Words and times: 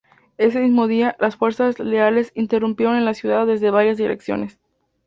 Ese 0.39 0.59
mismo 0.59 0.87
día, 0.87 1.15
las 1.19 1.35
fuerzas 1.35 1.77
leales 1.77 2.31
irrumpieron 2.33 2.95
en 2.95 3.05
la 3.05 3.13
ciudad 3.13 3.45
desde 3.45 3.69
varias 3.69 3.97
direcciones. 3.99 4.57